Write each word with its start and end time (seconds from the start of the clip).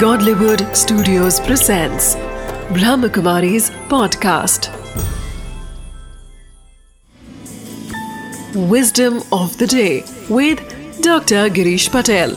Godlywood 0.00 0.62
Studios 0.76 1.40
presents 1.40 2.16
Brahmakumari's 2.76 3.70
podcast. 3.92 4.68
Wisdom 8.72 9.22
of 9.32 9.56
the 9.56 9.66
day 9.66 10.04
with 10.28 10.60
Dr. 11.00 11.48
Girish 11.48 11.88
Patel. 11.90 12.36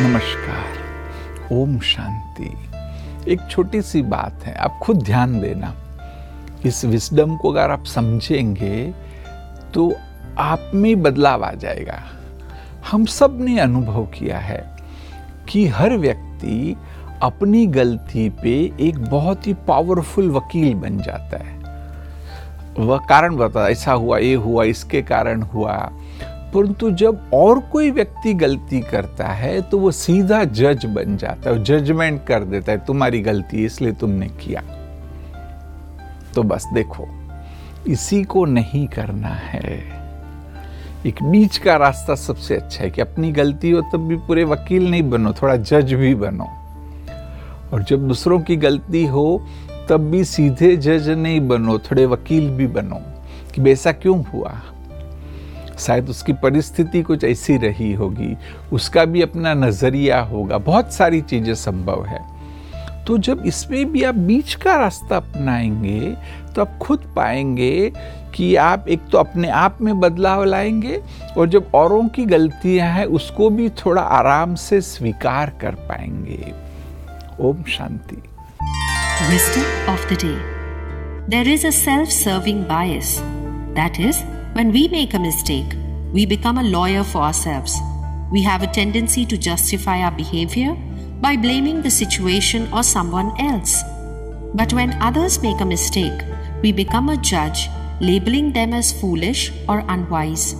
नमस्कार 0.00 1.48
ओम 1.52 1.78
शांति 1.92 2.52
एक 3.32 3.48
छोटी 3.50 3.82
सी 3.82 4.02
बात 4.16 4.44
है 4.46 4.54
आप 4.54 4.80
खुद 4.82 5.02
ध्यान 5.02 5.40
देना 5.40 5.74
इस 6.66 6.84
विस्डम 6.84 7.36
को 7.36 7.52
अगर 7.52 7.70
आप 7.70 7.84
समझेंगे 7.96 8.76
तो 9.74 9.92
आप 10.52 10.70
में 10.74 11.02
बदलाव 11.02 11.44
आ 11.44 11.52
जाएगा 11.64 12.02
हम 12.90 13.04
सबने 13.04 13.58
अनुभव 13.58 14.06
किया 14.06 14.38
है 14.38 14.76
कि 15.48 15.66
हर 15.66 15.96
व्यक्ति 15.96 16.76
अपनी 17.22 17.66
गलती 17.66 18.30
पे 18.30 18.72
एक 18.80 18.98
बहुत 18.98 19.46
ही 19.46 19.54
पावरफुल 19.54 20.30
वकील 20.30 20.74
बन 20.74 20.98
जाता 20.98 21.36
है। 21.36 21.56
वह 22.78 22.98
कारण 22.98 23.36
बता, 23.36 23.68
ऐसा 23.68 23.92
हुआ, 23.92 24.18
ये 24.18 24.34
हुआ, 24.34 24.64
इसके 24.64 25.02
कारण 25.02 25.42
हुआ। 25.42 25.92
परंतु 26.54 26.90
जब 26.90 27.30
और 27.34 27.60
कोई 27.60 27.90
व्यक्ति 27.90 28.34
गलती 28.34 28.80
करता 28.80 29.28
है 29.28 29.60
तो 29.62 29.78
वो 29.78 29.90
सीधा 29.90 30.44
जज 30.44 30.86
बन 30.86 31.16
जाता 31.16 31.50
है 31.50 31.64
जजमेंट 31.64 32.24
कर 32.24 32.44
देता 32.44 32.72
है, 32.72 32.78
तुम्हारी 32.78 33.20
गलती 33.20 33.64
इसलिए 33.64 33.92
तुमने 33.92 34.28
किया। 34.28 34.62
तो 36.34 36.42
बस 36.42 36.66
देखो, 36.74 37.08
इसी 37.88 38.24
को 38.24 38.44
नहीं 38.44 38.86
करना 38.86 39.28
है। 39.28 40.05
एक 41.06 41.22
बीच 41.22 41.58
का 41.58 41.76
रास्ता 41.76 42.14
सबसे 42.14 42.56
अच्छा 42.56 42.84
है 42.84 42.90
कि 42.90 43.00
अपनी 43.00 43.32
गलती 43.32 43.70
हो 43.70 43.80
तब 43.80 43.98
भी 43.98 44.16
पूरे 44.16 44.44
वकील 44.44 44.90
नहीं 44.90 45.10
बनो, 45.10 45.32
थोड़ा 45.32 45.56
जज 45.56 45.94
भी 45.94 46.14
बनो। 46.14 46.46
और 47.72 47.82
जब 47.82 48.08
दूसरों 48.08 48.40
की 48.40 48.56
गलती 48.56 49.06
हो, 49.06 49.46
तब 49.88 50.00
भी 50.00 50.24
सीधे 50.24 50.76
जज 50.76 51.08
नहीं 51.08 51.48
बनो, 51.48 51.78
थोड़े 51.78 52.06
वकील 52.06 52.50
भी 52.50 52.66
बनो 52.66 53.00
कि 53.54 53.60
वैसा 53.60 53.92
क्यों 53.92 54.24
हुआ? 54.24 54.60
शायद 55.78 56.08
उसकी 56.08 56.32
परिस्थिति 56.32 57.02
कुछ 57.02 57.24
ऐसी 57.24 57.56
रही 57.56 57.92
होगी, 57.92 58.36
उसका 58.72 59.04
भी 59.04 59.22
अपना 59.22 59.54
नज़रिया 59.54 60.20
होगा, 60.20 60.58
बहुत 60.58 60.92
सारी 60.92 61.20
चीज़ें 61.20 61.54
संभव 61.54 62.04
है। 62.04 62.35
तो 63.06 63.16
जब 63.18 63.42
इसमें 63.46 63.92
भी 63.92 64.02
आप 64.02 64.14
बीच 64.28 64.54
का 64.54 64.76
रास्ता 64.76 65.16
अपनाएँगे 65.16 66.14
तो 66.54 66.60
आप 66.62 66.78
खुद 66.82 67.12
पाएँगे 67.16 67.92
कि 68.34 68.54
आप 68.56 68.88
एक 68.88 69.06
तो 69.12 69.18
अपने 69.18 69.48
आप 69.48 69.78
में 69.80 69.98
बदलाव 70.00 70.44
लाएँगे 70.44 71.00
और 71.36 71.48
जब 71.48 71.70
औरों 71.74 72.06
की 72.16 72.24
गलतियाँ 72.26 72.88
हैं 72.92 73.04
उसको 73.18 73.50
भी 73.50 73.68
थोड़ा 73.84 74.02
आराम 74.02 74.54
से 74.54 74.80
स्वीकार 74.80 75.52
कर 75.60 75.74
पाएँगे 75.90 76.52
Om 77.40 77.62
Shanti 77.76 78.22
Wisdom 79.28 79.64
of 79.88 80.02
the 80.08 80.16
day. 80.16 80.38
There 81.28 81.48
is 81.48 81.64
a 81.64 81.72
self 81.72 82.10
serving 82.10 82.64
bias. 82.64 83.12
That 83.74 83.98
is, 83.98 84.18
when 84.52 84.72
we 84.72 84.88
make 84.88 85.14
a 85.14 85.18
mistake, 85.18 85.72
we 86.12 86.26
become 86.26 86.58
a 86.58 86.62
lawyer 86.62 87.02
for 87.02 87.22
ourselves. 87.22 87.78
We 88.30 88.42
have 88.42 88.62
a 88.62 88.66
tendency 88.66 89.24
to 89.26 89.38
justify 89.38 90.02
our 90.02 90.10
behavior 90.10 90.76
by 91.20 91.36
blaming 91.36 91.82
the 91.82 91.90
situation 91.90 92.68
or 92.72 92.82
someone 92.82 93.32
else. 93.40 93.82
But 94.54 94.72
when 94.72 95.00
others 95.02 95.42
make 95.42 95.60
a 95.60 95.64
mistake, 95.64 96.22
we 96.62 96.72
become 96.72 97.08
a 97.08 97.16
judge, 97.16 97.68
labeling 98.00 98.52
them 98.52 98.72
as 98.72 98.92
foolish 98.92 99.52
or 99.68 99.84
unwise. 99.88 100.54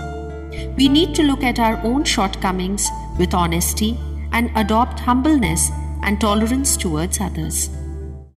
We 0.77 0.89
need 0.89 1.15
to 1.17 1.23
look 1.23 1.43
at 1.43 1.59
our 1.59 1.79
own 1.85 2.05
shortcomings 2.05 2.89
with 3.19 3.35
honesty 3.35 3.99
and 4.33 4.51
adopt 4.57 5.01
humbleness 5.01 5.71
and 6.03 6.21
tolerance 6.21 6.77
towards 6.77 7.21
others. 7.21 7.71